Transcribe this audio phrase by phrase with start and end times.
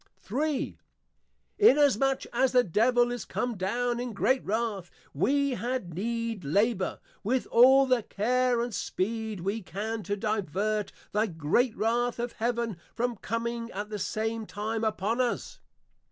[1.59, 7.45] _Inasmuch as the Devil is come down in Great Wrath, we had need Labour, with
[7.51, 13.15] all the Care and Speed we can to Divert the Great Wrath of Heaven from
[13.17, 15.59] coming at the same time upon us.